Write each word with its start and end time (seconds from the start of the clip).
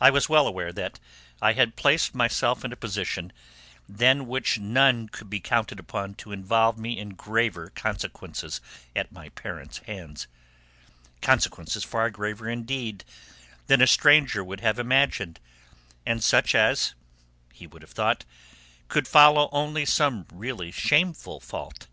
I 0.00 0.10
was 0.10 0.28
well 0.28 0.48
aware 0.48 0.72
that 0.72 0.98
I 1.40 1.52
had 1.52 1.76
placed 1.76 2.12
myself 2.12 2.64
in 2.64 2.72
a 2.72 2.76
position 2.76 3.32
than 3.88 4.26
which 4.26 4.58
none 4.58 5.08
could 5.08 5.30
be 5.30 5.38
counted 5.38 5.78
upon 5.78 6.14
to 6.16 6.32
involve 6.32 6.76
me 6.76 6.98
in 6.98 7.10
graver 7.10 7.70
consequences 7.76 8.60
at 8.96 9.12
my 9.12 9.28
parents' 9.28 9.78
hands; 9.78 10.26
consequences 11.20 11.84
far 11.84 12.10
graver, 12.10 12.48
indeed, 12.50 13.04
than 13.68 13.80
a 13.80 13.86
stranger 13.86 14.42
would 14.42 14.58
have 14.60 14.80
imagined, 14.80 15.38
and 16.04 16.24
such 16.24 16.52
as 16.52 16.96
(he 17.52 17.64
would 17.64 17.82
have 17.82 17.92
thought) 17.92 18.24
could 18.88 19.06
follow 19.06 19.48
only 19.52 19.84
some 19.84 20.26
really 20.32 20.72
shameful 20.72 21.38
fault. 21.38 21.86